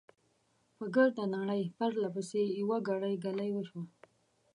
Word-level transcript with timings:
په 0.77 0.85
ګرده 0.95 1.23
نړۍ، 1.35 1.61
پرله 1.77 2.07
پسې، 2.15 2.41
يوه 2.61 2.77
ګړۍ، 2.87 3.15
ګلۍ 3.25 3.49
وشوه. 3.53 3.83